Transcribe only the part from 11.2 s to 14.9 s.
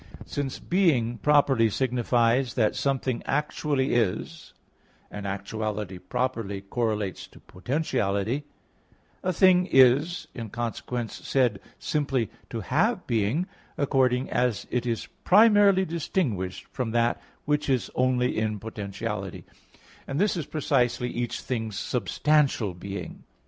said simply to have being, accordingly as it